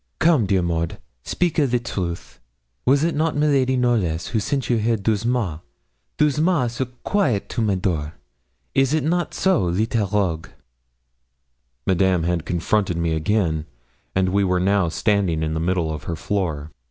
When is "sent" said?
4.39-4.67